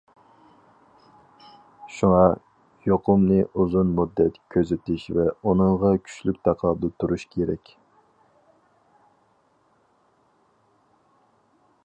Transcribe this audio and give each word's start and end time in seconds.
شۇڭا، 1.97 2.21
يۇقۇمنى 2.87 3.37
ئۇزۇن 3.43 3.91
مۇددەت 3.99 4.39
كۆزىتىش 4.55 5.05
ۋە 5.19 5.25
ئۇنىڭغا 5.43 5.93
كۈچلۈك 6.07 6.39
تاقابىل 6.49 6.93
تۇرۇش 7.03 7.25
كېرەك. 7.35 7.73